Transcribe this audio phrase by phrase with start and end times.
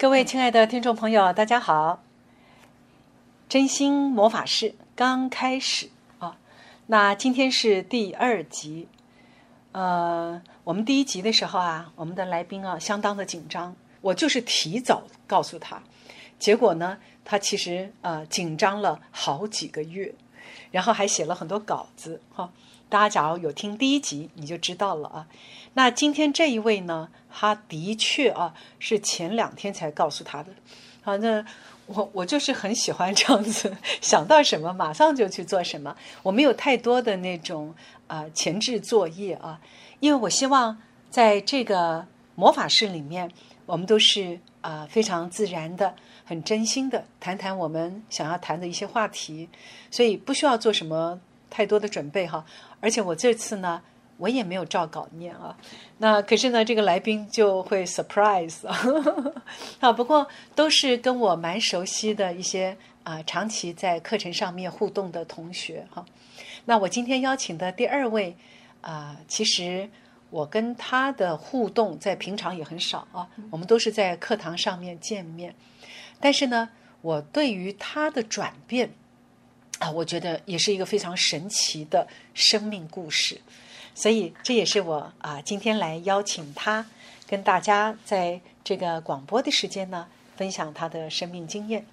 [0.00, 2.02] 各位亲爱的听众朋友，大家好！
[3.50, 6.38] 真心魔法师刚开始啊，
[6.86, 8.88] 那今天是第二集。
[9.72, 15.82] 呃，我们第一集的时候啊，我们的来宾啊相当的紧张，我就是提早告诉他，
[16.38, 20.14] 结果呢，他其实呃紧张了好几个月，
[20.70, 22.50] 然后还写了很多稿子哈。
[22.90, 25.26] 大家假如有听第一集，你就知道了啊。
[25.74, 30.50] 那今天这一位呢，他的确啊是前两天才告诉他的。
[31.00, 31.46] 好，那
[31.86, 35.96] 我我就是很喜欢这样子，想到什么马上就去做什么。
[36.24, 37.72] 我没有太多的那种
[38.08, 39.60] 啊前置作业啊，
[40.00, 40.76] 因为我希望
[41.08, 42.04] 在这个
[42.34, 43.30] 魔法室里面，
[43.66, 45.94] 我们都是啊非常自然的、
[46.24, 49.48] 很真心的谈谈我们想要谈的一些话题，
[49.92, 52.44] 所以不需要做什么太多的准备哈。
[52.80, 53.82] 而且我这次呢，
[54.16, 55.54] 我也没有照稿念啊。
[55.98, 58.66] 那可是呢，这个来宾就会 surprise
[59.80, 59.92] 啊。
[59.92, 66.04] 不过都是跟我蛮熟悉的一些啊，长期在课程上面互动的同学哈。
[66.64, 68.36] 那我今天邀请的第二位
[68.80, 69.88] 啊，其实
[70.30, 73.28] 我跟他的互动在平常也很少啊。
[73.50, 75.54] 我们都是在课堂上面见面，
[76.20, 76.68] 但是呢，
[77.00, 78.92] 我对于他的转变。
[79.80, 83.40] 啊，我觉得也是一个非常神奇的生命故事，
[83.94, 86.84] 所以这也是我啊今天来邀请他
[87.26, 91.84] 跟大家在这个广播的时间呢分享他的生命经验。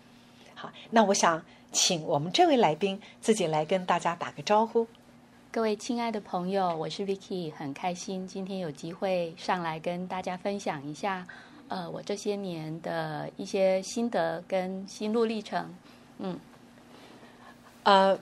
[0.53, 4.85] 好，那我想请我们这位来宾自己来跟大家打个招呼。
[5.49, 11.25] 各位亲爱的朋友，我是 Vicky，很开心今天有机会上来跟大家分享一下，
[11.69, 15.73] 呃，我这些年的一些心得跟心路历程。
[16.19, 16.37] 嗯。
[17.87, 18.19] 呃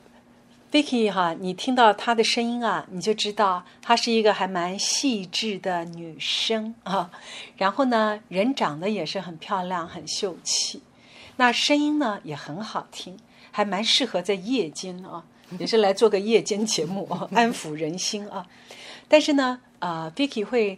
[0.72, 7.10] ，Vicky 哈，你听到她的声音啊，你就知道她是一个还蛮细致的女生啊。
[7.58, 10.84] 然后呢，人长得也是很漂亮、很秀气，
[11.38, 13.18] 那声音呢也很好听，
[13.50, 15.24] 还蛮适合在夜间啊，
[15.58, 18.46] 也是来做个夜间节目，安抚人心啊。
[19.08, 20.78] 但是呢，啊，Vicky 会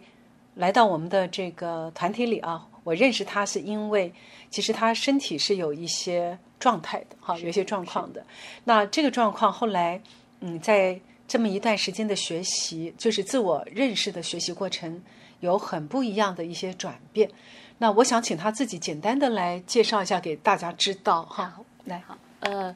[0.55, 4.13] 来到我们的这个团体里啊，我认识她是因为，
[4.49, 6.39] 其实她身体是有一些。
[6.59, 8.25] 状态的哈，有一些状况的。
[8.63, 10.01] 那这个状况后来，
[10.39, 15.01] 嗯，在这么一段时间的学习，就是自我认识的学习过程，
[15.41, 17.29] 有很不一样的一些转变。
[17.77, 21.53] 那我想请他自己简单的来介绍一下，给大家知道哈。
[21.85, 22.75] 来，好，呃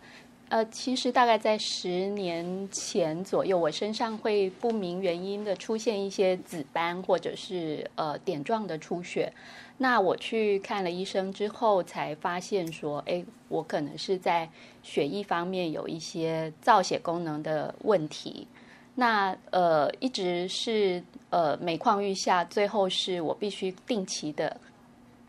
[0.52, 9.32] 呃，其实大概在十年前左右，我身上会不明原因的出现一些紫斑，或者是呃点状的出血。
[9.78, 14.50] 那我去看了医生之后，才发现说，哎，我可能是在
[14.84, 18.46] 血液方面有一些造血功能的问题。
[18.94, 24.60] 那呃，一直是呃每况愈下，最后是我必须定期的，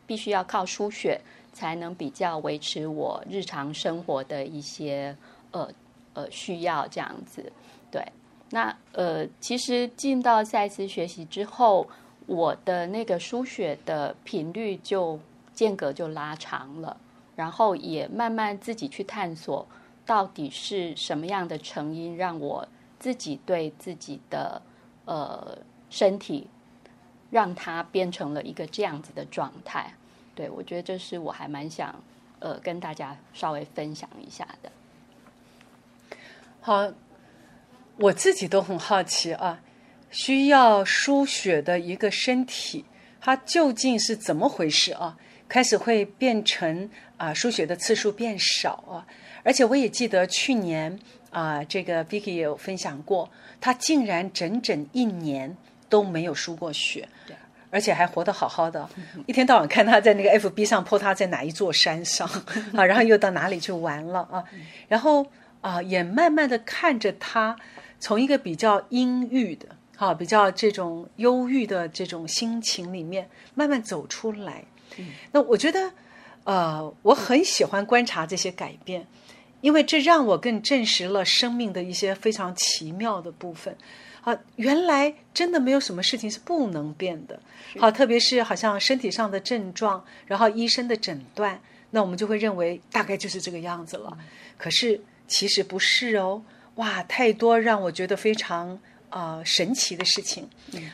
[0.05, 1.21] 必须要靠输血
[1.53, 5.17] 才能比较维持我日常生活的一些
[5.51, 5.69] 呃
[6.15, 7.53] 呃需要这样子。
[7.91, 8.05] 对，
[8.51, 11.87] 那呃，其实进到赛斯学习之后。
[12.27, 15.19] 我的那个输血的频率就
[15.53, 16.97] 间隔就拉长了，
[17.35, 19.67] 然后也慢慢自己去探索，
[20.07, 22.67] 到底是什么样的成因让我
[23.01, 24.63] 自己对自己的
[25.05, 25.59] 呃
[25.91, 26.47] 身体，
[27.29, 29.93] 让它变成了一个这样子的状态。
[30.35, 32.03] 对我觉得这是我还蛮想
[32.39, 34.73] 呃跟大家稍微分享一下的。
[36.61, 36.93] 好，
[37.97, 39.61] 我自己都很好奇啊。
[40.11, 42.85] 需要输血的一个身体，
[43.21, 45.17] 它究竟是怎么回事啊？
[45.49, 49.07] 开始会变成啊，输血的次数变少啊，
[49.43, 50.99] 而且我也记得去年
[51.31, 55.57] 啊，这个 Vicky 也有分享过，他竟然整整一年
[55.89, 57.37] 都没有输过血，对，
[57.73, 58.89] 而且还活得好好的，
[59.27, 62.29] 一天到晚看他在那个 FB 上 po 他在哪一座山上
[62.77, 64.45] 啊，然后又到哪里去玩了啊，
[64.87, 65.27] 然后
[65.61, 67.57] 啊，也慢慢的看着他
[67.99, 69.67] 从一个比较阴郁的。
[69.99, 74.65] 啊，比较这种忧郁的这种心情里面慢慢走出来。
[75.31, 75.93] 那我觉得，
[76.43, 79.07] 呃，我很喜欢观察这些改变，
[79.61, 83.77] 因为这让我更证实了生命的一些非常奇妙的部分。
[84.23, 87.39] 啊，原来真的没有什么事情是不能变的。
[87.79, 91.61] 好，特别是好像身体上的症状，然后医生的诊断，
[91.91, 94.17] 那我们就会认为大概就是这个样子了。
[94.57, 96.43] 可是其实不是哦。
[96.77, 98.79] 哇，太多让我觉得非常。
[99.13, 100.49] 啊，神奇的事情。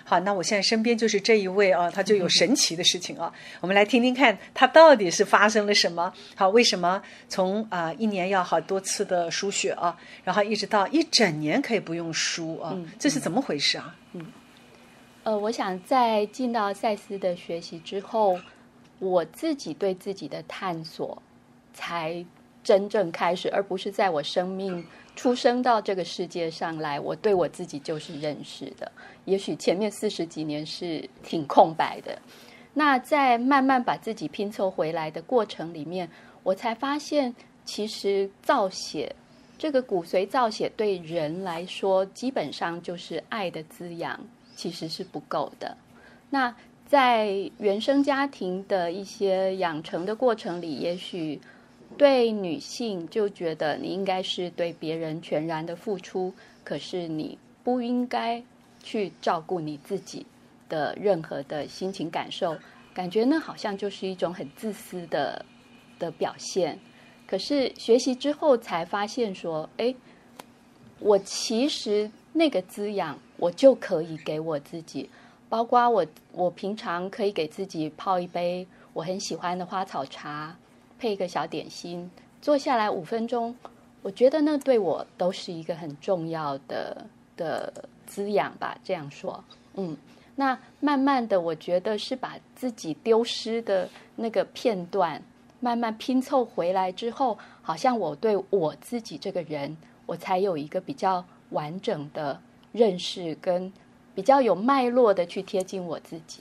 [0.05, 3.32] 好，那我现在身边就是这一位啊，他就有神奇的事情啊。
[3.61, 6.12] 我们来听听看，他到底是发生了什么？
[6.35, 12.76] 好，为什么从啊一年要好多次的输血啊，然后一直到一整年可以不用输啊？
[12.99, 13.94] 这是怎么回事啊？
[14.15, 14.26] 嗯，
[15.23, 18.38] 呃，我想在进到赛斯的学习之后，
[18.99, 21.23] 我自己对自己的探索
[21.73, 22.25] 才
[22.69, 24.85] 真正开始，而不是在我生命
[25.17, 28.93] 出生到这个世界上来，我对我自己就是认识的。
[29.25, 32.20] 也许前面四十几年是挺空白的，
[32.75, 36.06] 那在慢慢把自己拼凑回来的过程里面，
[36.43, 37.35] 我才发现，
[37.65, 39.17] 其实造血
[39.56, 44.21] 这个骨髓造血对人来说，基本上就是爱的滋养，
[44.56, 45.75] 其实是不够的。
[46.29, 46.55] 那
[46.87, 51.41] 在原生家庭的一些养成的过程里，也许
[51.96, 56.32] 对女性就觉得你应该是对别人全然的付出，
[56.62, 58.43] 可是你不应该
[58.82, 60.25] 去照顾你自己
[60.69, 62.56] 的任何的心情感受，
[62.94, 65.44] 感觉那好像就是一种很自私的
[65.99, 66.79] 的表现。
[67.26, 69.94] 可是学习之后才发现说，哎，
[71.00, 75.08] 我其实那个滋养我就可以给我自己。
[75.50, 80.55] 包括我，我平常可以给自己泡一杯我很喜欢的花草茶，
[80.99, 82.11] 配一个小点心，
[82.43, 83.55] 坐下来五分钟，
[84.03, 87.06] 我觉得那对我都是一个很重要的
[87.37, 87.73] 的
[88.06, 88.77] 滋养吧。
[88.83, 89.43] 这样说，
[89.75, 89.97] 嗯，
[90.37, 95.23] 那慢慢的，我觉得是把自己丢失的那个片段
[95.61, 102.41] 慢慢拼凑回来之后，好像我对我自己这个人，我才有一个比较完整的
[102.73, 103.73] 认识跟。
[104.15, 106.41] 比较有脉络的去贴近我自己，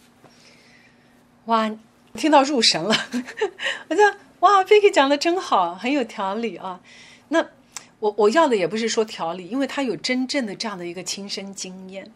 [1.46, 1.72] 哇，
[2.16, 2.96] 听到入神了！
[3.88, 6.80] 我觉得哇，Vicky 讲的真好，很有条理啊。
[7.28, 7.46] 那
[8.00, 12.10] 我我要的也不是说条理，因为他有真正的这样的一个亲身经验。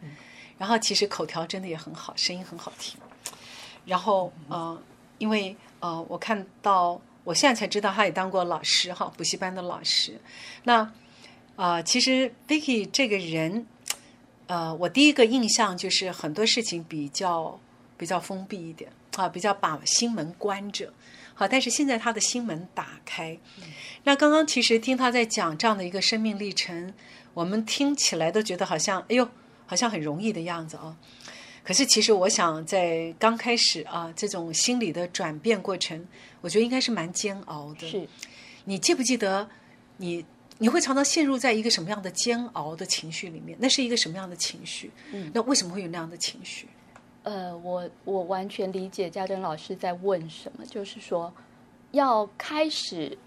[0.58, 2.98] 然后其实口条真的也很好，声音很好听。
[3.86, 4.82] 然后呃，
[5.18, 10.18] 因为呃，我看到我现在才知道他也当过老师哈，补习班的老师。
[10.64, 10.90] 那
[11.58, 13.66] 啊，其实 Vicky 这个人。
[14.48, 17.58] 呃，我第一个印象就是很多事情比较
[17.98, 20.94] 比较封闭一点啊，比较把心门关着。
[21.42, 23.36] 好，但是现在他的心门打开。
[24.04, 26.94] 那刚刚其实听他在讲这样的一个生命历程，
[27.34, 29.28] 我们听起来都觉得好像哎呦，
[29.66, 30.96] 好像很容易的样子哦。
[31.64, 36.08] 可是其实我想在刚开始啊，这种心理的转变过程，
[36.42, 37.90] 我觉得应该是蛮煎熬的。
[37.90, 38.08] 是，
[38.66, 39.50] 你记不记得
[39.98, 40.24] 你？
[40.60, 43.58] 你会常常陷入在一个什么样的煎熬的情绪里面？
[43.60, 44.92] 那是一个什么样的情绪？
[45.12, 46.68] 嗯，那为什么会有那样的情绪？
[47.24, 51.32] 呃，我我完全理解家珍老师在问什么，就是说
[51.92, 53.18] 要开始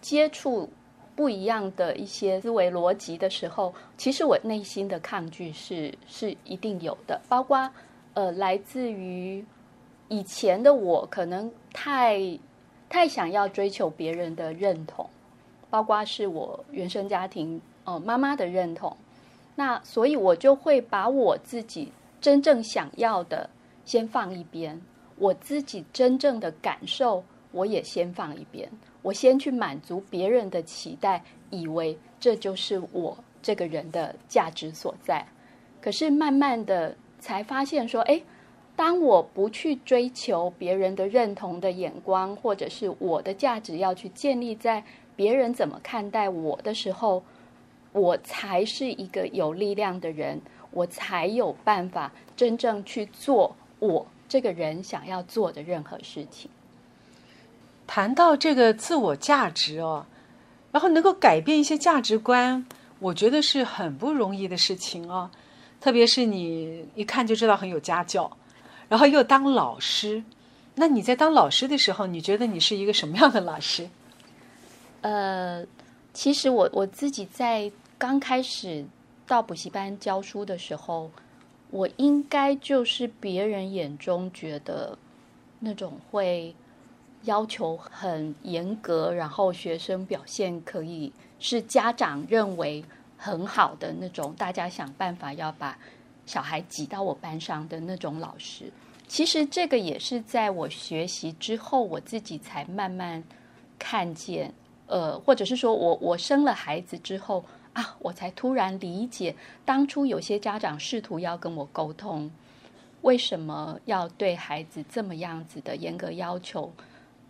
[0.00, 0.68] 接触
[1.14, 7.70] 不一样的一些思维逻辑的时候，其实我内心的抗拒是是一定有的，包括
[8.14, 9.44] 呃，来自于
[10.08, 12.38] 以前的我，可能太
[12.88, 15.08] 太想要追求别人的认同。
[15.70, 18.96] 包括是我原生家庭哦妈妈的认同，
[19.56, 21.90] 那所以我就会把我自己
[22.24, 23.50] 真正想要的
[23.84, 24.80] 先放一边，
[25.18, 27.22] 我自己真正的感受
[27.52, 28.66] 我也先放一边，
[29.02, 35.22] 我先去满足别人的期待，以为这就是我这个人的价值所在。
[35.82, 38.22] 可是慢慢的才发现说，哎，
[38.74, 44.82] 当我不去追求别人的认同的眼光，或者是我的价值要去建立在。
[45.14, 47.22] 别人怎么看待我的时候，
[47.92, 50.40] 我才是一个有力量的人，
[50.74, 56.50] 我才有办法真正去做我这个人想要做的任何事情。
[57.86, 60.04] 谈到这个自我价值哦，
[60.72, 62.66] 然后能够改变一些价值观，
[62.98, 65.30] 我觉得是很不容易的事情哦。
[65.80, 68.34] 特别是你一看就知道很有家教，
[68.88, 70.24] 然后又当老师，
[70.76, 73.88] 那你在当老师的时候，你觉得你是一个什么样的老师？
[75.02, 75.62] 呃，
[76.14, 78.82] 其实我我自己在刚开始
[79.26, 81.10] 到补习班教书的时候，
[81.70, 84.96] 我应该就是别人眼中觉得
[85.60, 86.54] 那种会
[87.22, 92.84] 要求很严格，然后学生表现可以是家长认为
[93.16, 95.78] 很好的那种，大家想办法要把
[96.26, 98.70] 小孩挤到我班上的那种老师。
[99.08, 103.22] 其实这个也是在我学习之后，我自己才慢慢
[103.78, 104.52] 看见。
[104.86, 107.42] 呃，或者是说我我生了孩子之后
[107.74, 112.30] 啊，我才突然理解，当初有些家长试图要跟我沟通，
[113.02, 116.72] 为什么要对孩子这么样子的严格要求？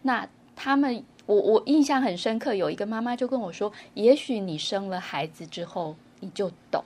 [0.03, 6.85] 那他们，我我印象很深刻，有一个妈妈就跟我说，也许你生了孩子之后你就懂。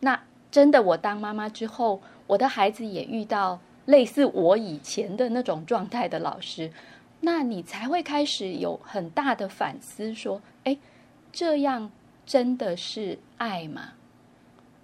[0.00, 0.20] 那
[0.50, 6.72] 真的，我当妈妈之后，我的孩子也遇到类似我以前的那种状态的老师。
[7.20, 10.76] 那你才会开始有很大的反思，说：“哎，
[11.32, 11.90] 这样
[12.26, 13.92] 真的是爱吗？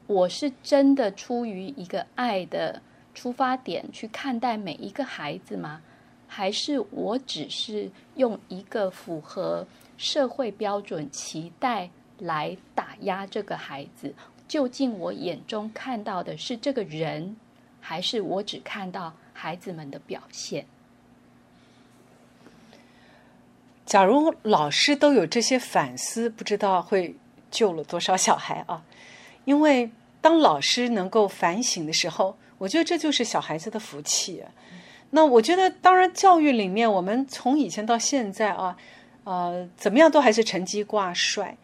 [0.07, 2.81] 我是真的出于一个爱的
[3.15, 5.83] 出发点去看待每一个孩子吗？
[6.29, 9.67] 还是我只是用一个符合
[9.99, 14.15] 社会标准期待来打压这个孩子？
[14.49, 17.37] 究竟我眼中看到的是这个人，
[17.81, 20.67] 还是我只看到孩子们的表现？
[23.85, 27.15] 假如老师都有这些反思，不知道会
[27.52, 28.82] 救了多少小孩啊！
[29.44, 29.88] 因为
[30.21, 34.42] 当老师能够反省的时候，我觉得这就是小孩子的福气。
[35.11, 38.76] 那我觉得，当然教育里面，我们从以前到现在啊，
[39.25, 41.56] 呃，怎么样都还是成绩挂帅。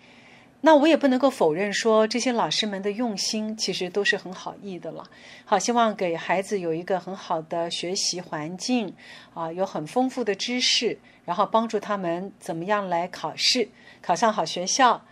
[0.61, 5.05] 那我也不能够否认说，这些老师们的用心其实都是很好意的了。
[5.45, 8.93] 好，希望给孩子有一个很好的学习环境
[9.35, 10.99] 啊，有很丰富的知识。
[11.29, 13.69] 然后帮助他们怎么样来考试，
[14.01, 15.03] 考上好学校，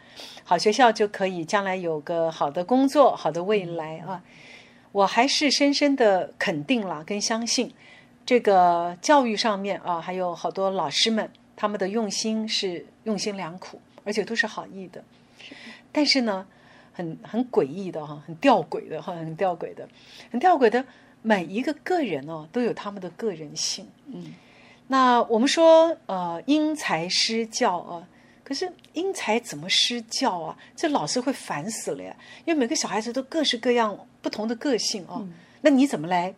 [0.45, 4.23] 好学校就可以将来有个好的工作、好的未来啊！
[4.93, 7.71] 我还是深深的肯定了跟相信，
[8.25, 15.05] 这个教育上面啊，还有好多老师们他们的用心是用心良苦，而且都是好意的。
[15.93, 16.47] 但是呢，
[16.95, 19.87] 很很诡异的哈，很吊诡的哈，很吊诡的，
[20.31, 20.83] 很吊诡的，
[21.21, 24.33] 每一个个人哦，都有他们的个人性，嗯。
[24.89, 28.07] 那我们说，呃，因材施教啊，
[28.45, 30.57] 可是因材怎么施教啊？
[30.77, 32.17] 这老师会烦死了呀！
[32.45, 35.21] 因为每个小孩子都各式各样不同的个性啊，
[35.63, 36.33] 那你怎么来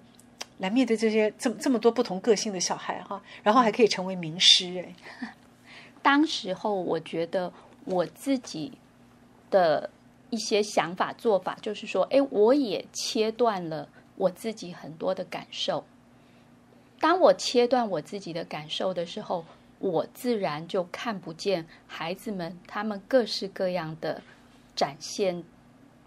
[0.58, 3.22] 来面对这些这么这么多不同个性的小孩哈？
[3.42, 5.32] 然后还可以成为名师哎。
[6.00, 7.52] 当时候我觉得
[7.84, 8.72] 我自己
[9.50, 9.90] 的
[10.30, 13.86] 一些想法做法，就是说，哎，我也切断了
[14.16, 15.84] 我自己很多的感受。
[17.00, 19.44] 当我切断我自己的感受的时候，
[19.78, 24.20] 我自然就看不见孩子们他们各式各样的
[24.74, 25.44] 展现。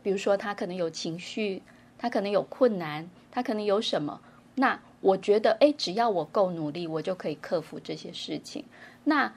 [0.03, 1.61] 比如说，他可能有情绪，
[1.97, 4.19] 他可能有困难，他可能有什么？
[4.55, 8.65] 那我觉得，哎，只要我够努力，我就可以克服这些事情。
[9.05, 9.33] 那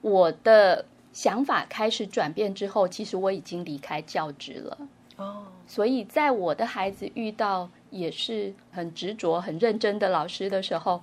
[0.00, 4.78] 我的想法开始转变之后，其实我已经离开教职了。
[5.16, 7.68] 哦，所以在我的孩子遇到。
[7.94, 11.00] 也是很执着、很认真的老师的时候，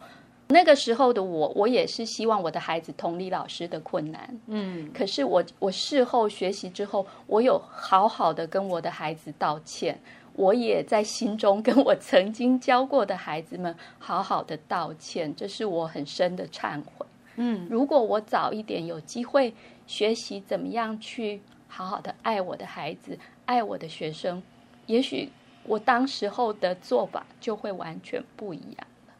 [0.50, 4.39] 那个时候的我，我也是希望我的孩子同理老师的困难。
[4.48, 9.98] 嗯，可是我我事后学习之后，我有好好的跟我的孩子道歉，
[10.33, 17.05] 我也在心中跟我曾经教过的孩子们好好的道歉，这是我很深的忏悔。
[17.38, 19.53] 嗯，如果我早一点有机会
[19.88, 24.43] 学习怎么样去好好的爱我的孩子、爱我的学生，
[24.88, 25.29] 也许。
[25.63, 29.13] 我当时候的做法就会完全不一样了。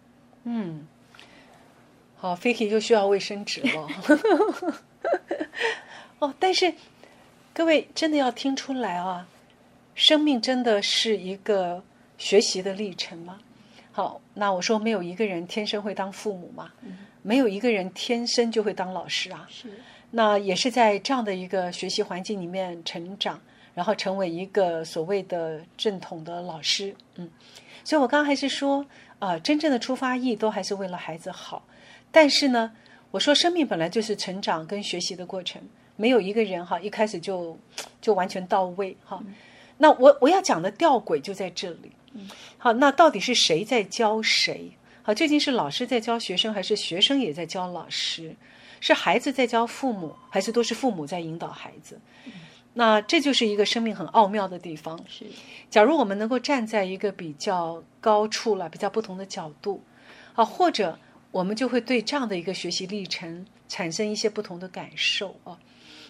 [0.44, 0.88] 嗯，
[2.18, 3.88] 好，Fiki 就需要卫生纸了。
[6.20, 6.74] 哦，但是
[7.54, 9.28] 各位真的要听出来啊，
[9.96, 11.84] 生命真的是一个
[12.18, 13.40] 学习的历程吗？
[13.92, 16.72] 好，那我说没有一个人天生会当父母嘛，
[17.22, 19.48] 没有一个人天生就会当老师啊。
[19.50, 19.70] 是，
[20.12, 23.40] 那也是在这样的一个学习环境里面成长。
[23.74, 27.30] 然后成为一个所谓的正统的老师，嗯，
[27.84, 28.86] 所以我刚刚还是说，
[29.20, 31.64] 啊，真正的出发意都还是为了孩子好。
[32.12, 32.72] 但是呢，
[33.12, 35.62] 我说生命本来就是成长跟学习的过程，
[35.96, 37.58] 没有一个人哈一开始就
[38.02, 39.24] 就完全到位哈。
[39.78, 41.92] 那我我要讲的吊诡就在这里，
[42.58, 44.72] 好，那到底是谁在教谁？
[45.04, 48.36] 好，究竟是老师在教学生，还是学生也在教老师？
[48.80, 52.00] 是孩子在教父母，还是都是父母在引导孩子？
[52.74, 55.00] 那这就是一个生命很奥妙的地方。
[55.08, 55.26] 是，
[55.70, 59.84] 假如我们能够站在一个比较高处了、比较不同的角度，
[60.34, 60.98] 啊，或者
[61.32, 65.58] 我们就会对这样的一个学习历程产生一些不同的感受啊。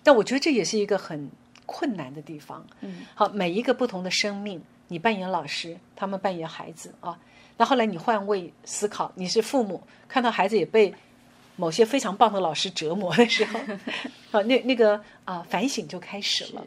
[0.04, 1.30] 但我觉得这也是一个很
[1.66, 2.66] 困难的地方。
[2.82, 7.18] 嗯，好，每一个不同的生命，你扮演老师，他们扮演孩子啊。
[7.58, 10.94] 那后来你换位思考，你是父母，看到孩子也被。
[11.58, 13.60] 某些非常棒的老师折磨的时候，
[14.32, 16.66] 啊，那那个啊反省就开始了。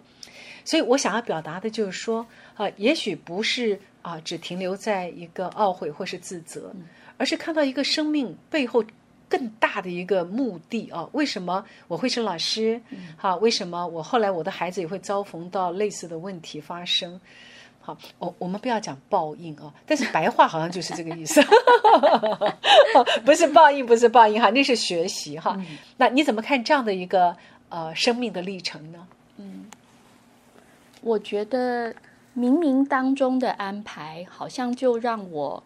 [0.65, 6.73] 所以我想要表达的就是说，啊，也许不是啊只停留在一个懊悔或是自责，
[7.19, 8.83] 而是看到一个生命背后
[9.29, 11.07] 更大的一个目的啊。
[11.13, 12.81] 为什么我会是老师？
[13.17, 17.21] 好，为什么我后来我的孩子也会遭逢到类似的问题发生？
[17.81, 21.43] 好，我我们不要讲报应啊，但是白话好像就是这个意思，
[23.27, 25.55] 不是报应，不是报应哈，那是学习哈。
[25.99, 27.37] 那你怎么看这样的一个
[27.75, 29.09] 呃生命的历程呢？
[29.39, 29.67] 嗯，
[31.01, 31.93] 我觉得
[32.37, 35.63] 冥冥当中的安排，好像就让我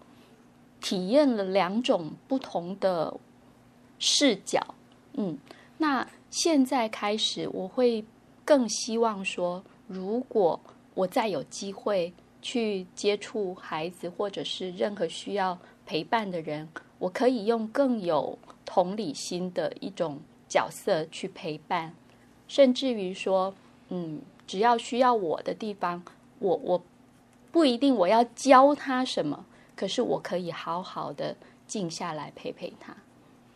[0.81, 3.15] 体验了两种不同的
[3.99, 4.75] 视角。
[5.12, 5.37] 嗯，
[5.77, 8.03] 那现在开始，我会
[8.45, 10.59] 更希望说，如果。
[10.95, 12.12] 我再有机会
[12.43, 21.95] 去接触孩子，或者是任何需要陪伴的人，我可以用更有同理心的一种角色去陪伴，
[22.47, 23.55] 甚至于说，
[23.88, 26.02] 嗯，只要需要我的地方，
[26.38, 26.83] 我我
[27.52, 29.45] 不一定我要教他什么，
[29.76, 31.37] 可是我可以好好的
[31.67, 32.97] 静下来陪陪他。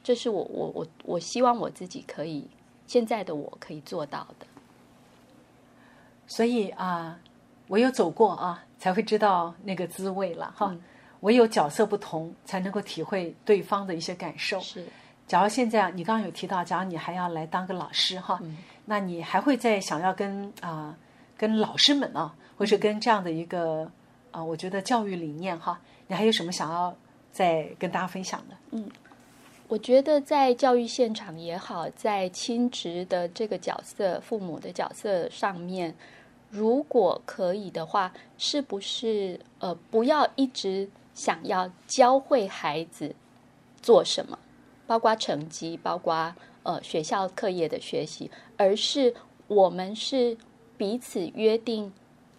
[0.03, 2.49] 这是我我我我希望我自己可以
[2.87, 4.47] 现在的我可以做到的。
[6.27, 7.19] 所以啊，
[7.69, 10.77] 唯有走过啊，才会知道那个滋味了哈。
[11.21, 14.59] 唯有角色不同，才能够体会对方的一些感受。
[14.59, 14.85] 是，
[15.33, 18.39] 假如现在你刚刚有提到，假如你还要来当个老师哈，
[18.85, 20.95] 那你还会再想要跟啊
[21.39, 23.91] 跟老师们啊，或者跟这样的一个
[24.31, 26.95] 啊，我觉得教育理念哈，你还有什么想要
[27.31, 28.55] 再跟大家分享的？
[28.73, 28.87] 嗯，
[29.69, 35.95] 我觉得在教育现场也好，在亲职的这个角色、父母的角色上面，
[36.51, 40.87] 如果可以的话，是不是呃不要一直。
[41.15, 43.15] 想要教会孩子
[43.83, 44.39] 做什么，
[44.93, 46.35] 包括成绩，包括
[46.65, 49.15] 呃学校课业的学习，而是
[49.47, 50.37] 我们是
[50.77, 51.91] 彼此约定，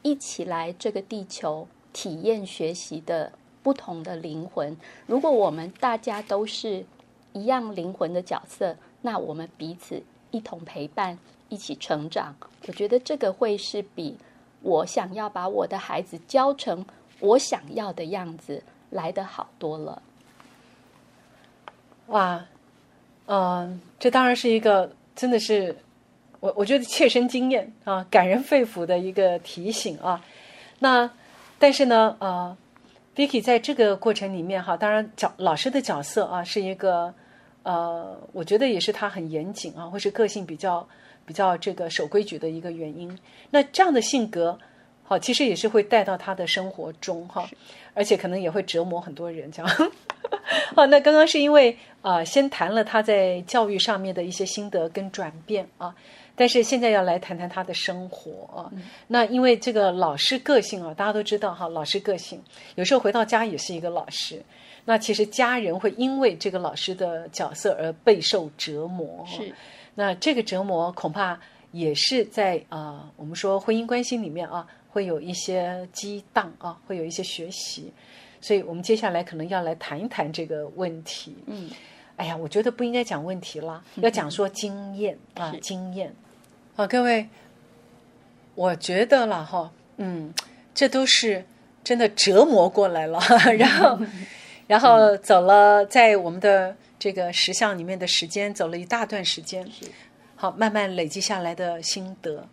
[0.03, 3.31] 一起来这个地球体验学习的
[3.63, 4.77] 不同的灵魂。
[5.07, 6.85] 如果我们大家都是
[7.31, 11.17] 一样灵魂的角色，那我们彼此一同陪伴，
[11.49, 12.35] 一起成长。
[12.67, 14.15] 我觉得这个会是比
[14.61, 16.85] 我想要把我的孩子教成。
[17.19, 20.03] 我想要的样子来的好多了，
[22.13, 22.45] 哇，
[23.25, 25.75] 嗯，这当然是一个真的是
[26.39, 30.23] 我我觉得切身经验啊，感人肺腑的一个提醒啊。
[30.77, 31.09] 那
[31.57, 32.55] 但是呢，呃
[33.15, 37.11] ，Vicky 在这个过程里面哈，当然角老师的角色啊是一个
[37.63, 40.87] 呃，我觉得也是他很严谨啊，或是个性比较
[41.25, 43.17] 比较这个守规矩的一个原因。
[43.49, 44.59] 那这样的性格。
[45.05, 47.47] 好，其实也是会带到他的生活中哈，
[47.93, 49.71] 而且可能也会折磨很多人这样。
[50.73, 55.93] 好，那刚刚是因为啊，先谈了他在教育上面的一些心得跟转变啊，
[56.35, 58.71] 但是现在要来谈谈他的生活啊。
[59.07, 62.41] 那因为这个老师个性啊，大家都知道哈，老师个性
[62.75, 64.41] 有时候回到家也是一个老师。
[64.85, 69.25] 那其实家人会因为这个老师的角色而备受折磨。
[69.27, 69.53] 是，
[69.95, 71.37] 那这个折磨恐怕
[71.71, 74.65] 也是在啊，我们说婚姻关系里面啊。
[74.93, 77.91] 会有一些激荡啊，会有一些学习，
[78.39, 81.35] 所以我们接下来可能要来谈一谈这个问题。
[81.47, 81.67] 嗯，
[82.15, 86.13] 哎呀，我觉得不应该讲问题啦， 要讲说经验啊，经验。
[86.75, 87.27] 好，各位，
[88.53, 90.31] 我觉得了哈，嗯，
[90.75, 91.43] 这都是
[91.83, 93.19] 真的折磨过来了，
[93.57, 93.99] 然后，
[94.67, 99.67] 然后走了在我们的这个石像里面的时间，走了一大段时间，
[100.35, 102.47] 好，慢慢累积下来的心得。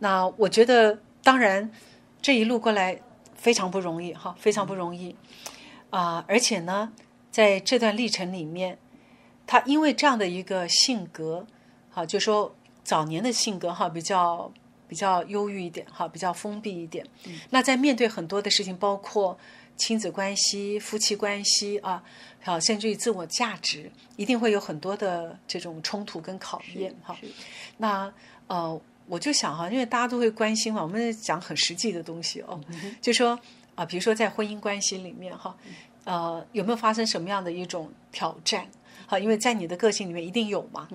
[0.00, 0.98] 那我觉得。
[1.26, 1.68] 当然，
[2.22, 3.00] 这一路过来
[3.34, 5.16] 非常不容易哈，非常不容易
[5.90, 6.24] 啊！
[6.28, 6.92] 而且呢，
[7.32, 8.78] 在这段历程里面，
[9.44, 11.44] 他因为这样的一个性格，
[11.90, 14.52] 哈，就说早年的性格哈，比较
[14.86, 17.04] 比较忧郁一点哈，比较封闭一点。
[17.50, 19.36] 那在面对很多的事情，包括
[19.76, 22.00] 亲子关系、夫妻关系啊，
[22.44, 27.16] 好，甚至于自我价值，一定会有很多的这种冲突跟考验哈。
[27.78, 28.14] 那
[28.46, 28.80] 呃。
[29.08, 32.60] 我就想哈，因为大家都会关心嘛，我们讲很实际的东西哦，
[33.00, 33.38] 就说
[33.74, 35.56] 啊，比如说在婚姻关系里面哈，
[36.04, 38.66] 呃，有没有发生什么样的一种挑战？
[39.06, 40.88] 好，因为在你的个性里面一定有嘛。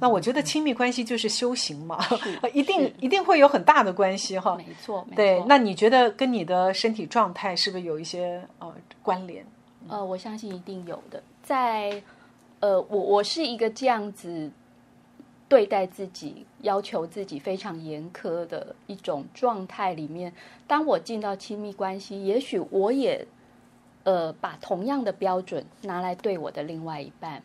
[0.00, 2.04] 那我觉得亲密关系就是修行嘛，
[2.52, 4.56] 一定一定会有很大的关系哈。
[4.56, 5.40] 没错，对。
[5.46, 9.46] 那你觉得跟你的身体状态是不是有一些呃关联？
[9.88, 11.22] 呃，我相信一定有的。
[11.44, 12.02] 在
[12.58, 14.50] 呃，我我是一个这样子。
[15.52, 20.32] 对待自己、要求自己非常严苛的一种状态里面，
[20.66, 23.26] 当我进到亲密关系，也许我也
[24.04, 27.42] 呃把同样的标准拿来对我的另外一半。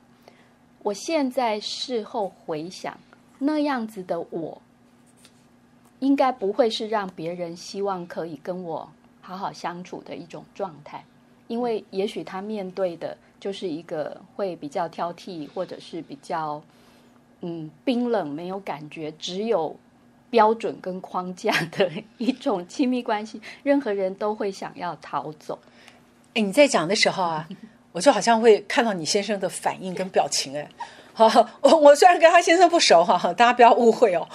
[0.84, 2.98] 我现在事后回想，
[3.40, 4.62] 那样子的我，
[6.00, 8.90] 应该不会是让别人希望可以跟我
[9.20, 11.04] 好好相处的一种状态，
[11.50, 16.64] 因为也许他面对的就是一个会比较挑剔，或者是比较。
[17.42, 19.76] 嗯，冰冷没有感觉，只有
[20.30, 25.60] 标准跟框架的一种亲密关系，任何人都会想要逃走。
[26.34, 27.48] 哎，你在讲的时候啊，
[27.94, 30.58] 我就好像会看到你先生的反应跟表情。
[30.58, 30.68] 哎，
[31.14, 31.28] 好，
[31.62, 34.28] 我我虽然跟他先生不熟哈，大家不要误会哦。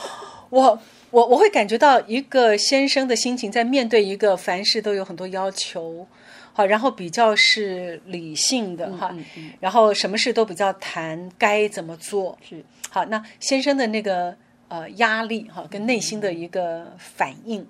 [0.50, 0.78] 我
[1.10, 6.06] 我我会感觉到一个先生的心情，在面对一个凡事都有很多要求。
[6.52, 9.14] 好，然后比较是理性的哈，
[9.58, 12.38] 然后什么事都比较谈该怎么做。
[12.42, 12.62] 是。
[12.90, 14.36] 好，那先生的那个
[14.68, 17.66] 呃压力哈，跟内心的一个反应，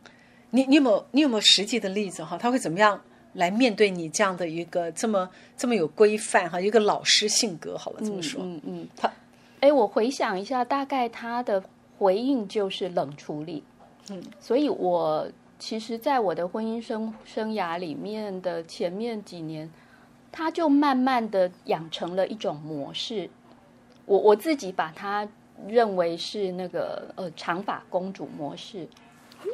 [0.51, 2.37] 你你有没有你有没有实际的例子哈？
[2.37, 3.01] 他会怎么样
[3.35, 9.11] 来面对你这样的一个这么这么有规范哈，一个老师性格好了这么说，嗯嗯，他
[9.61, 11.63] 哎，我回想一下，大概他的
[11.99, 13.63] 回应就是冷处理，
[14.11, 15.31] 嗯，所以我
[15.63, 19.71] 其实，在我的婚姻生生涯里面的前面几年，
[20.33, 23.31] 他就慢慢的养成了一种模式，
[24.05, 25.27] 我我自己把它
[25.69, 28.89] 认为是那个呃长发公主模式。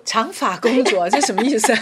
[0.02, 1.74] 长发公主啊，这什么意思？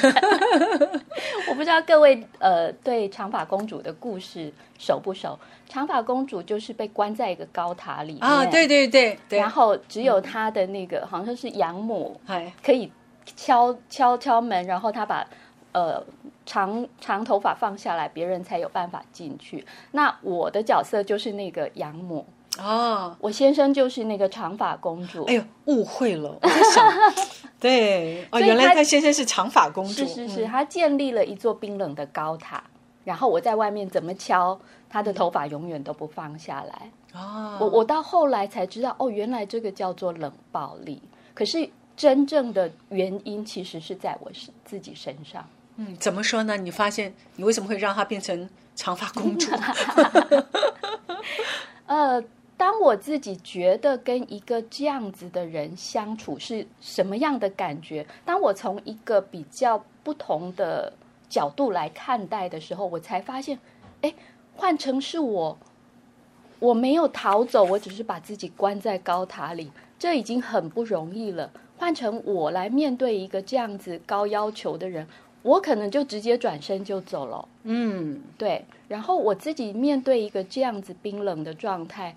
[1.49, 5.39] 我不知道各位呃对长发公主的故事熟不熟？
[5.69, 12.91] 长发公主就是被关在一个高塔里面啊，对对对对，然后只有她的那个好像是养母哎，可以
[13.35, 15.27] 敲敲敲门，然后他把
[15.73, 16.03] 呃
[16.45, 19.67] 长长头发放下来，别人才有办法进去。
[19.91, 22.25] 那我的角色就是那个养母，
[22.59, 25.25] 哦，我先生就是那个长发公主。
[25.25, 26.93] 哎呦，误会了，我在想，
[27.59, 32.63] 对，哦，原来他他先生是长发公主，是是是，嗯他建立了一座冰冷的高塔，
[33.05, 34.59] 然后我在外面怎么敲，
[34.89, 36.91] 他的头发永远都不放下来。
[37.13, 41.03] 哦，我我到后来才知道，哦，原来这个叫做冷暴力。
[41.35, 45.49] 可是真正的原因其实是在我是自己身上。
[45.77, 46.57] 嗯，怎么说呢？
[46.57, 49.51] 你发现你为什么会让她变成长发公主？
[51.87, 52.23] 呃，
[52.57, 60.93] 当我自己觉得跟一个这样子的人相处是什么样的感觉，当我从一个比较不同的
[61.29, 63.59] 角度来看待的时候，我才发现，
[64.01, 64.15] 哎，
[64.55, 65.59] 换成是我，
[66.59, 71.51] 我没有逃走，我只是把自己关在高塔里，这已经很不容易了。
[71.79, 75.07] 换成我来面对一个这样子高要求的人，
[75.43, 77.49] 我可能就直接转身就走了。
[77.65, 82.15] 嗯，对，然后我自己面对一个这样子冰冷的状态，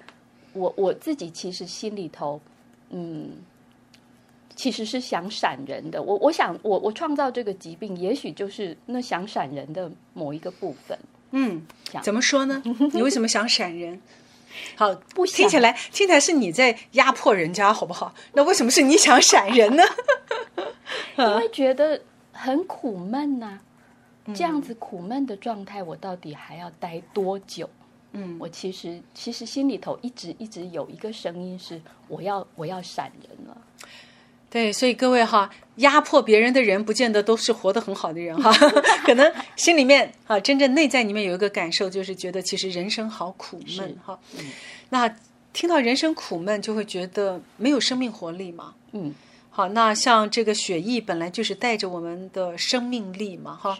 [0.53, 2.39] 我我自己其实心里头，
[2.89, 3.31] 嗯，
[4.55, 6.01] 其实是想闪人的。
[6.01, 10.97] 我我想，我我创造这个疾病，也许就是那想闪人的某一个部分。
[11.31, 11.61] 嗯
[12.01, 12.63] 怎么说呢？
[12.93, 14.01] 你为什么想闪人？
[14.75, 18.13] 好，不想听起来听起来是你在压迫人家，好不好？
[18.33, 19.83] 那为什么是你想闪人呢？
[21.17, 23.59] 因为觉得很苦闷呐、
[24.33, 27.69] 这样子苦闷的状态，我到底还要待多久？
[28.13, 33.57] 嗯，我其实其实心里头一直一直有一个声音是，我要我要闪人了。
[34.49, 38.51] 对，所以各位哈，压迫别人的人，不见得都是活得很好的人哈，
[39.05, 44.19] 可能心里面啊，真正内在里面有一个感受，就是觉得其实人生好苦闷是哈。
[44.89, 45.07] 那
[45.53, 48.73] 听到人生苦闷，就会觉得没有生命活力嘛。
[48.93, 49.13] 嗯，
[49.51, 53.77] 好，那像这个血液本来就是带着我们的生命力嘛，哈，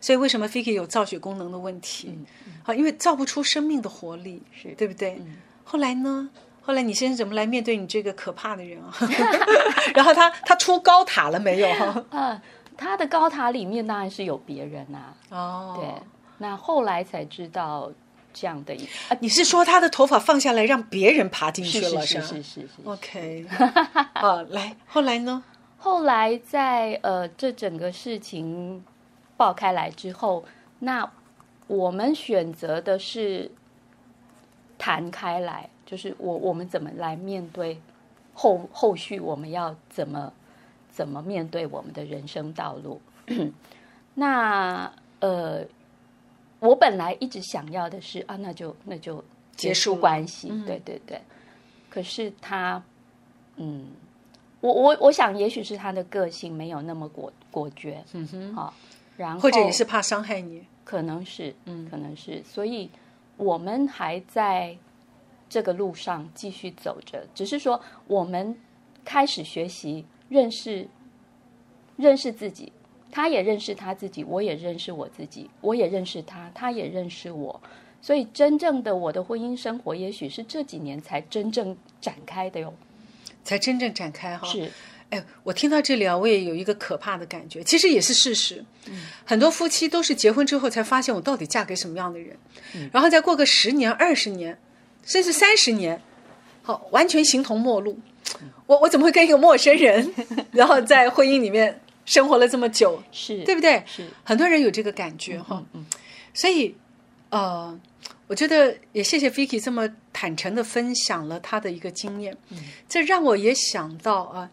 [0.00, 2.18] 所以为什么 Fiki 有造血功能的问题？
[2.64, 5.22] 好，因为造不出生命的活力，是对不对？
[5.62, 6.28] 后来呢？
[6.68, 8.92] 后来你先生怎么来面对你这个可怕的人啊？
[9.96, 11.68] 然后他他出高塔了没有？
[11.72, 12.42] 哈，啊，
[12.76, 15.14] 他的高塔里面当然是有别人啊。
[15.30, 15.88] 哦，对，
[16.36, 17.90] 那后来才知道
[18.34, 22.68] 这样的一啊，你是说他的头发放下来让别人爬进去是了吧是是是是是。
[22.84, 23.46] ？OK，
[24.12, 25.42] 啊， 来，后来呢？
[25.78, 28.84] 后来在呃这整个事情
[29.38, 30.44] 爆开来之后，
[30.80, 31.10] 那
[31.66, 33.50] 我们选择的是
[34.76, 37.80] 弹开来，就是我我们怎么来面对
[38.34, 40.30] 后后续我们要怎么
[40.90, 43.00] 怎么面对我们的人生道路。
[44.12, 45.64] 那呃，
[46.60, 49.24] 我本来一直想要的是啊，那就那就
[49.56, 50.66] 结束关系，嗯。
[50.66, 51.18] 对对对。
[51.88, 52.82] 可是他，
[53.56, 53.86] 嗯，
[54.60, 58.74] 我我我想，也许是他的个性没有那么果果决，嗯哼，好、
[59.16, 60.62] 然后或者也是怕伤害你。
[60.84, 61.88] 可能是，嗯。
[61.90, 62.90] 可能是，所以
[63.36, 64.76] 我们还在
[65.48, 68.56] 这个路上继续走着，只是说我们
[69.04, 70.86] 开始学习认识
[71.96, 72.72] 认识自己，
[73.10, 77.60] 他也认识他自己，我也认识我自己，我也认识他，他也认识我。
[78.00, 82.72] 所以，真正的我的婚姻生活，也许是这几年才真正展开的哟。
[83.42, 84.46] 才真正展开哈。
[84.46, 84.70] 是，
[85.10, 88.64] 哎，我听到这里啊，我也有一个可怕的感觉，其实也是事实。
[89.24, 92.36] 很多夫妻都是结婚之后才发现我到底嫁给什么样的人，
[92.92, 94.56] 然后再过个十年、二十年，
[95.04, 96.00] 甚至三十年，
[96.62, 97.98] 好，完全形同陌路。
[98.66, 100.14] 我我怎么会跟一个陌生人，
[100.52, 103.82] 然后在婚姻里面生活了这么久，是，对不对？
[103.86, 105.64] 是，很多人有这个感觉哈。
[105.72, 105.86] 嗯，
[106.34, 106.74] 所以，
[107.30, 107.78] 呃，
[108.26, 114.50] 我觉得也谢谢 Vicky 这么坦诚的分享了他的一个经验，嗯这让我也想到啊，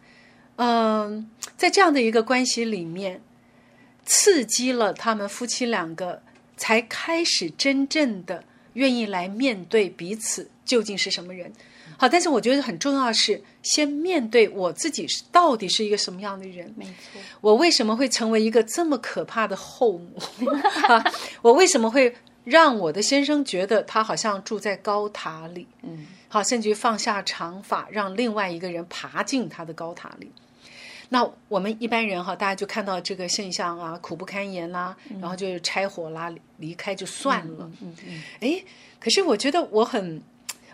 [0.56, 3.20] 嗯、在这样的一个关系里面，
[4.06, 6.22] 刺激了他们夫妻两个，
[6.56, 8.44] 才开始真正的
[8.76, 11.52] 愿意来面对彼此究竟是什么人。
[11.98, 16.72] 好，但是我觉得很重要的是，先面对我自己是到底是一个什么样的人。
[16.76, 20.18] 没错，我为什么会成为一个这么可怕的后母？
[20.88, 21.02] 啊
[21.40, 25.66] 我为什么会让我的先生觉得他好像住在高塔里？
[25.82, 30.30] 嗯，好，甚至于放下长发，让另外一个人爬进他的高塔里。
[31.08, 37.70] 那我们一般人哈，大家就看到这个现象啊，苦不堪言啦，然后就拆伙啦，离离开就算了。
[37.80, 38.62] 嗯嗯，哎，
[38.98, 40.20] 可是我觉得我很，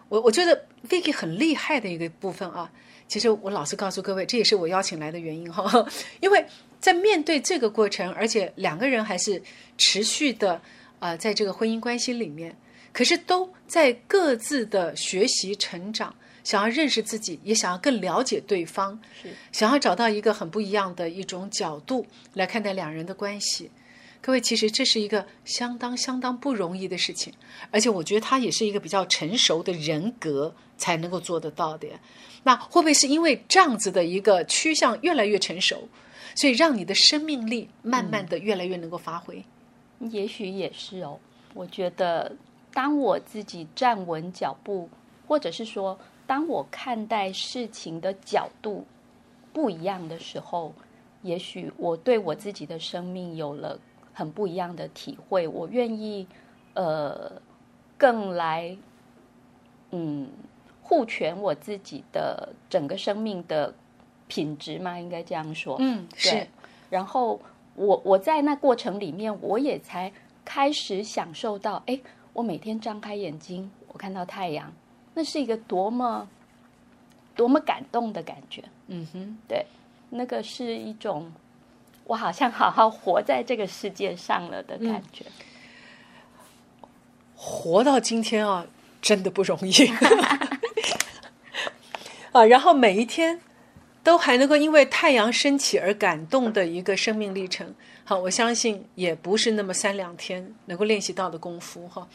[0.08, 2.70] 我我觉得 Vicky 很厉害的一个部分啊。
[3.08, 5.86] 其实我老实告诉各位，这也是我邀请来的原因哈，
[6.20, 6.42] 因为
[6.80, 9.42] 在面对这个过程，而且两个人还是
[9.76, 10.54] 持续的
[10.98, 12.56] 啊、呃在这个婚姻关系里面，
[12.90, 23.70] 可是都在各自的学习成长，想要认识自己，也想要更了解对方，是想要找到一个很不一样的一种角度来看待两人的关系。
[24.20, 27.32] 各位，其实这是一个相当相当不容易的事情，
[27.72, 31.88] 而且我觉得他也是一个比较成熟的人格才能够做得到的。
[32.44, 35.88] 那会不会是因为这样子的一个趋向越来越成熟，
[36.36, 39.44] 所以让你的生命力慢慢的越来越能够发挥？
[39.98, 41.18] 也许也是哦。
[41.54, 42.36] 我觉得，
[42.72, 44.88] 当我自己站稳脚步，
[45.26, 48.84] 或者是说，当我看待事情的角度
[49.52, 50.72] 不一样的时候，
[51.22, 53.78] 也许我对我自己的生命有了
[54.12, 55.46] 很不一样的体会。
[55.46, 56.26] 我愿意，
[56.74, 57.30] 呃，
[57.98, 58.76] 更来，
[59.90, 60.28] 嗯，
[60.82, 63.74] 护全我自己的整个生命的
[64.26, 65.76] 品质嘛，应该这样说。
[65.80, 66.46] 嗯，对是，
[66.90, 67.40] 然后
[67.74, 70.10] 我我在那过程里面，我也才
[70.44, 72.00] 开始享受到，哎，
[72.32, 74.72] 我每天张开眼睛，我看到太阳，
[75.14, 76.28] 那是一个多么
[77.34, 78.62] 多么感动的感觉。
[78.88, 79.64] 嗯哼，对，
[80.10, 81.32] 那个是一种
[82.04, 85.24] 我好像好好活在这个世界上了的感觉。
[87.34, 88.66] 活到今天啊，
[89.00, 89.72] 真的不容易
[92.32, 92.44] 啊。
[92.44, 93.40] 然后每一天
[94.02, 102.06] 都还能够因为太阳升起而感动的一个生命历程，好，我相信也不是那么三两天能够练习到的功夫哈。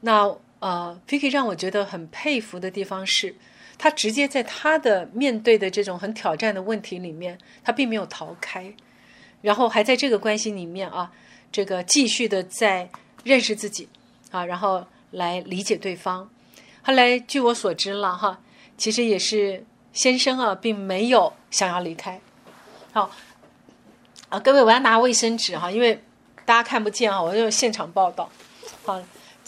[0.00, 3.34] 那呃，Vicky 让我觉得很佩服的地方是，
[3.76, 8.72] 他直接在他的面对的这种很挑战的问题里面，他并没有逃开，
[9.42, 11.10] 然后还在这个关系里面啊，
[11.50, 12.88] 这个继续的在
[13.24, 13.88] 认识自己
[14.30, 16.30] 啊，然后来理解对方。
[16.82, 18.40] 后来据我所知了哈，
[18.76, 22.20] 其实也是先生啊，并没有想要离开。
[22.92, 23.10] 好
[24.28, 26.02] 啊，各位，我要拿卫生纸哈，因为
[26.44, 28.30] 大家看不见啊，我就现场报道。
[28.84, 29.00] 好，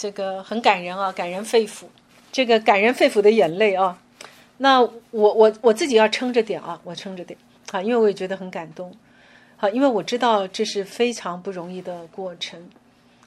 [0.02, 1.84] 这个很感人啊，感人肺腑，
[2.32, 3.96] 这个感人肺腑的眼泪啊。
[4.56, 7.38] 那我我我自己要撑着点啊，我撑着点
[7.70, 8.92] 啊，因为我也觉得很感动。
[9.56, 12.68] 好，因为我知道这是非常不容易的过程。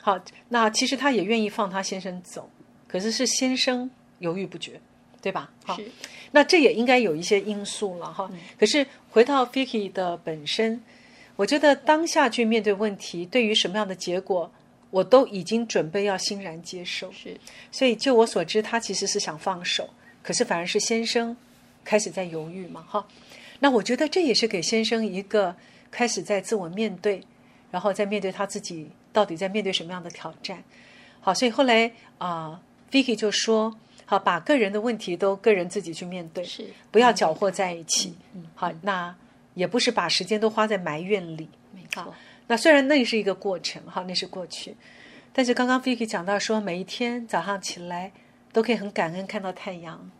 [0.01, 2.49] 好，那其实他也愿意放他先生走，
[2.89, 4.73] 可是是先生犹豫不决，
[5.21, 5.49] 对吧？
[5.63, 5.89] 好，是
[6.31, 8.29] 那这也应该有一些因素了哈。
[8.59, 10.81] 可是回到 Vicky 的本身，
[11.37, 14.51] 我觉得当下去面对问题，对于什么样的结果，
[14.89, 17.11] 我都已经准备要欣然接受。
[17.11, 17.37] 是，
[17.71, 19.89] 所以就我所知，他其实是想放手，
[20.21, 21.35] 可是反而是先生
[21.83, 23.05] 开始在犹豫嘛，哈。
[23.59, 25.55] 那我觉得这也是给先生一个
[25.89, 27.21] 开始在自我面对，
[27.71, 30.63] 然后在面对他自己到底在面对什么样的挑战。
[31.21, 38.13] 好，所以后来啊、v i c k y 就说，好，把个人的问题都个人自己去面对，是不要搅和在一起。
[38.33, 39.15] 嗯好，那
[39.53, 41.49] 也不是把时间都花在埋怨里。
[41.73, 42.13] 没错，
[42.47, 44.75] 那虽然那是一个过程，哈，那是过去，
[45.33, 48.11] 但是刚刚 Vicky 讲到说，每一天早上起来
[48.53, 50.11] 都可以很感恩看到太阳。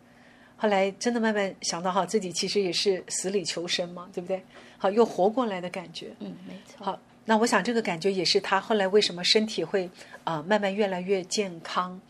[0.58, 4.42] 后来真的慢慢想到，哈，自己其实也是死里求生嘛，对不对？
[4.78, 6.08] 好，又活过来的感觉。
[6.18, 9.88] 嗯，没错，好，那我想这个感觉也是他后来为什么身体会
[10.24, 12.00] 啊、慢慢越来越健康，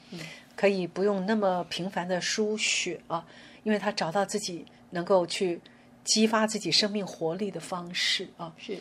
[0.55, 3.27] 可以不用那么频繁的输血啊，
[3.65, 5.61] 因为他找到自己能够去
[6.05, 8.55] 激发自己生命活力的方式啊。
[8.57, 8.79] 是。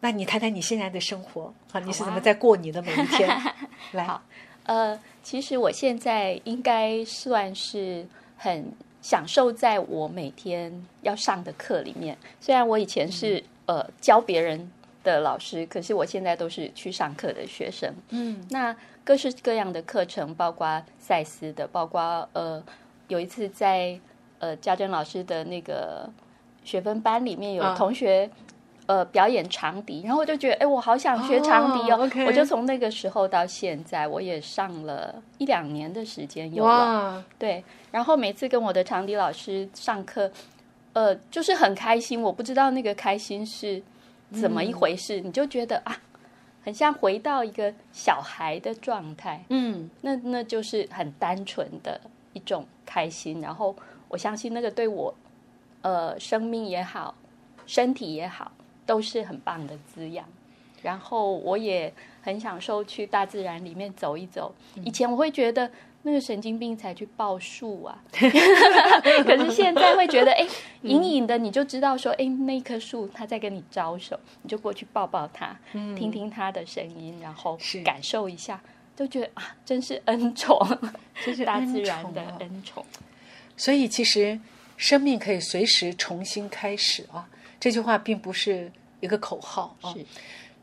[0.00, 3.28] 那你谈谈你现在的生活啊，你是怎么啊在过你的每一天？
[3.92, 4.22] 来，好
[4.64, 12.16] 呃，其实我现在应该算是很享受在我每天要上的课里面。
[12.40, 14.70] 虽然我以前是、呃教别人
[15.02, 17.92] 的老师，可是我现在都是去上课的学生。
[18.10, 22.62] 嗯那各式各样的课程，包括赛斯的，包括呃
[23.08, 23.98] 有一次在
[24.38, 26.08] 呃家珍老师的那个
[26.64, 28.30] 学分班里面有啊同学。
[28.90, 32.10] 呃，表演长笛，然后我就觉得，哎，我好想学长笛哦。
[32.26, 36.70] 我就从那个时候到现在，我也上了一两年的时间有了。
[36.70, 40.28] 哇，对，然后每次跟我的长笛老师上课，
[40.92, 42.20] 呃，就是很开心。
[42.20, 43.80] 我不知道那个开心是
[44.32, 45.96] 怎么一回事，你就觉得啊，
[46.64, 49.44] 很像回到一个小孩的状态。
[49.50, 52.00] 嗯那那就是很单纯的
[52.32, 53.40] 一种开心。
[53.40, 53.76] 然后
[54.08, 55.14] 我相信那个对我，
[55.82, 57.14] 呃，生命也好，
[57.66, 58.50] 身体也好，
[58.90, 60.26] 都是很棒的滋养。
[60.82, 64.52] 然后我也很享受去大自然里面走一走。
[64.82, 65.70] 以前我会觉得
[66.02, 70.44] 那个神经病才去抱树啊， 可是现在会觉得，哎，
[70.82, 78.60] 隐隐的你就知道说，哎，那棵树它在跟你招手，你就过去抱抱它，听听它的声音，然后感受一下，
[78.96, 80.58] 就觉得啊，真是恩宠，
[81.24, 82.84] 这是大自然的恩宠。
[83.54, 84.40] 所以其实
[84.78, 87.28] 生命可以随时重新开始啊，
[87.60, 89.94] 这句话并不是一个口号啊。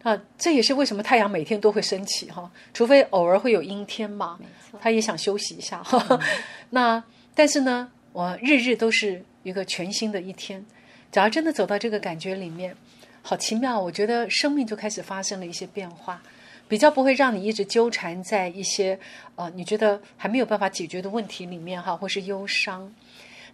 [0.04, 4.40] 啊，这也是为什么太阳每天都会升起哈，除非偶尔会有阴天嘛，
[4.80, 6.20] 他也想休息一下哈。
[6.70, 7.04] 那
[7.36, 10.64] 但是呢，我日日都是一个全新的一天。
[11.12, 12.74] 假如真的走到这个感觉里面，
[13.22, 16.22] 好奇妙，我觉得生命就开始发生了一些变化，
[16.70, 18.98] 比较不会让你一直纠缠在一些
[19.36, 22.94] 呃你觉得还没有办法解决的问题里面哈，或是忧伤。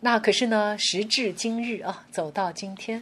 [0.02, 3.02] 那可是呢，时至今日啊，走到今天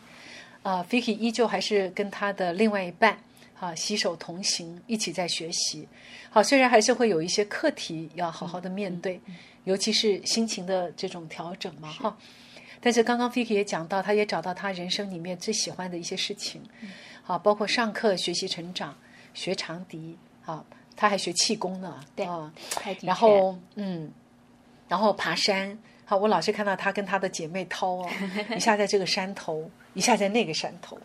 [0.64, 3.18] 啊，Vicky 依旧还是跟他的另外一半。
[3.60, 5.88] 啊，携手同行，一起在学习。
[6.32, 9.22] 好，虽然还是会有一些课题要好好的面对，
[9.66, 12.18] 尤其是心情的这种调整嘛，哈。
[12.80, 16.60] 但是刚刚 Vicky 也讲到，他也找到他人生里面最喜欢的一些事情，
[17.22, 18.98] 好，包括上课学习成长，
[19.36, 22.52] 学长笛，好，他还学气功呢，对啊。
[23.02, 24.12] 然后，嗯，
[24.88, 25.78] 然后爬山，
[26.12, 28.10] 好，我老是看到他跟他的姐妹涛哦，
[28.54, 31.00] 一下在这个山头，一下在那个山头，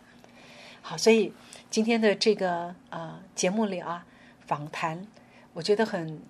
[0.82, 1.32] 好，所以。
[1.70, 4.04] 今天的这个呃节目里啊，
[4.46, 5.06] 访谈，
[5.52, 6.20] 我觉得很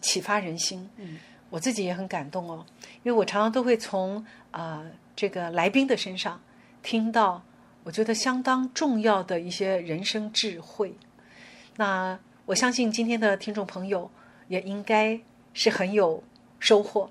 [0.00, 0.90] 启发人心。
[0.96, 1.20] 嗯，
[1.50, 2.66] 我自己也很感动哦，
[3.04, 6.40] 因为我常常都会从啊这个来宾的身上
[6.82, 7.40] 听到，
[7.84, 10.94] 我觉得相当重要的一些人生智慧。
[11.76, 14.10] 那我相信今天的听众朋友
[14.48, 15.20] 也应该
[15.54, 16.24] 是很有
[16.58, 17.08] 收获。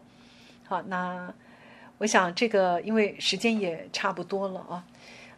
[0.69, 1.33] 好，那
[1.97, 4.83] 我想这个因为时间也差不多了啊。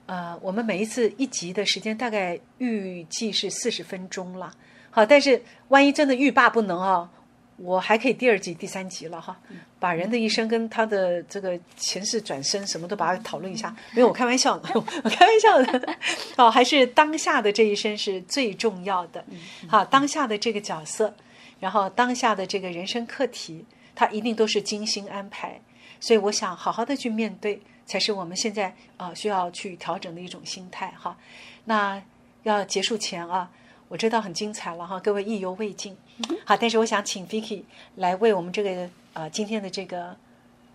[0.07, 4.51] 呃，我们每一次一集的时间大概预计是四十分钟了，
[4.89, 7.09] 好，但是万一真的欲罢不能啊，
[7.55, 9.39] 我还可以第二集、第三集了哈，
[9.79, 13.73] 把人的一生跟他的这个前世转生什么都把它讨论一下。
[13.93, 15.97] 没有，我开玩笑的， 我开玩笑的。
[16.35, 19.23] 好，还是当下的这一生是最重要的。
[19.69, 21.13] 好，当下的这个角色，
[21.61, 23.63] 然后当下的这个人生课题，
[23.95, 25.59] 它一定都是精心安排。
[25.99, 27.61] 所以我想好好的去面对。
[27.83, 31.17] 才是我们现在啊需要去调整的一种心态哈。
[31.65, 32.01] 那
[32.43, 33.51] 要结束前啊，
[33.89, 35.97] 我知道很精彩了哈，各位意犹未尽。
[36.45, 37.63] 好，但是我想请 Vicky
[37.95, 40.15] 来为我们这个呃今天的这个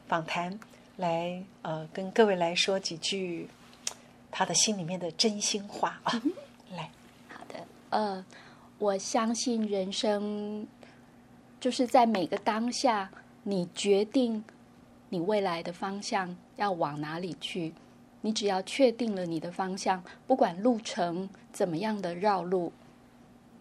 [0.07, 0.59] 访谈
[0.97, 3.49] 来呃跟各位来说几句
[4.31, 6.21] 他的心里面的真心话啊。
[6.77, 6.91] 来，
[7.29, 7.55] 好的，
[7.89, 8.23] 呃，
[8.77, 10.67] 我相信人生
[11.67, 13.11] 就是在每个当下，
[13.43, 14.45] 你决定
[15.09, 16.37] 你未来的方向。
[16.55, 17.75] 要往哪里去？
[18.21, 22.73] 你只要确定了你的方向，不管路程怎么样的绕路，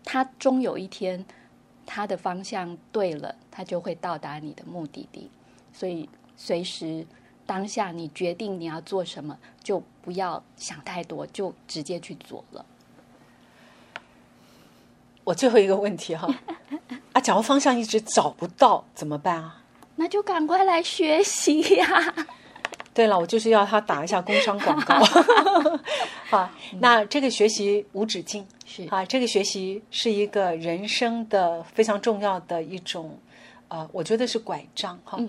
[0.04, 1.26] 它终有一天，
[1.84, 5.32] 它的方向对了，它就会到达你的目的地。
[5.74, 7.08] 所以，随时
[7.48, 12.64] 当下你决定你要做什么，就不要想太多，就直接去做了。
[15.26, 16.34] 我最后一个问题哈，
[17.12, 19.62] 啊，假如方向一直找不到怎么办啊？
[19.98, 22.16] 那就赶快来学习呀！
[22.94, 24.96] 对了，我就是要他打一下工商广告。
[26.30, 33.18] 好，那这个学习无止境是啊，这个学习是一个人生的非常重要的一种，
[33.68, 35.20] 呃，我觉得是拐杖哈。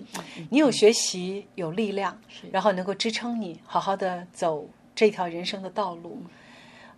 [0.49, 2.17] 你有学习有力量，
[2.51, 6.21] 然后能够支撑你好好的走这条人生的道路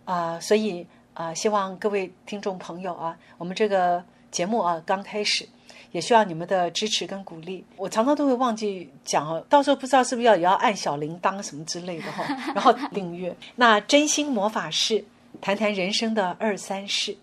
[0.04, 0.38] 啊。
[0.38, 0.86] 所以
[1.20, 5.46] 啊，希望各位听众朋友啊，我们这个节目啊刚开始。
[5.92, 7.64] 也需要你们的支持跟鼓励。
[7.76, 13.34] 我常常都会忘记讲哦，到时候不知道是不是要也要按小铃铛什么之类的哈，然后 订阅。
[13.56, 15.04] 那真心魔法师
[15.40, 17.16] 谈谈人生的二三事。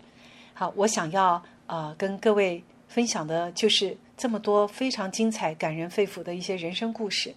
[0.52, 7.34] 好，我想要呃跟各位分享的就是这么多非常精彩、感人肺腑的一些人生故事，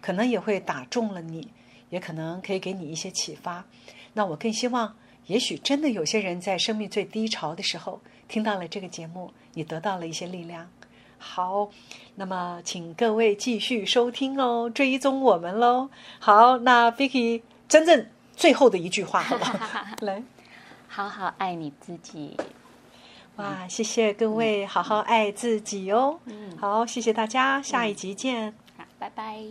[0.00, 1.46] 可能也会打中了你，
[1.90, 3.64] 也可能可以给你一些启发。
[4.14, 4.96] 那我更希望，
[5.26, 8.00] 也许真的有些人在生命最低潮的时候。
[8.28, 10.66] 听到了这个节目，你得到了一些力量。
[11.18, 11.68] 好，
[12.14, 15.90] 那么请各位继续收听哦，追踪我们喽。
[16.18, 19.94] 好，那 Vicky 真正最后的一句话，好吧？
[20.00, 20.22] 来，
[20.88, 22.38] 好好爱你自己。
[23.36, 26.18] 哇，谢谢各位，好好爱自己哦。
[26.24, 28.54] 嗯，好，谢谢大家，下一集见。
[28.78, 29.42] 好，拜拜。